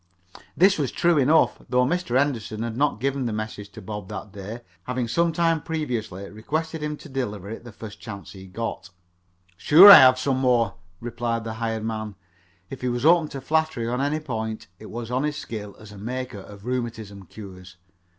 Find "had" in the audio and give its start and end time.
2.63-2.75